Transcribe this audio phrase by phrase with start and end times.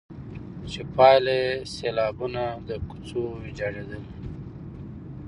[0.71, 4.03] چي پايله يې سيلابونه، د کوڅو ويجاړېدل،